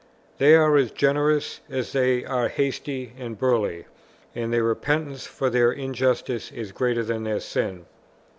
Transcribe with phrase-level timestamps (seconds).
[0.39, 3.85] They are as generous, as they are hasty and burly;
[4.33, 7.85] and their repentance for their injustice is greater than their sin.